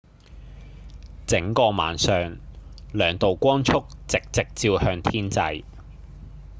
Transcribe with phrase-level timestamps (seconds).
[1.27, 2.35] 整個晚上
[2.91, 5.63] 兩道光束直直照向天際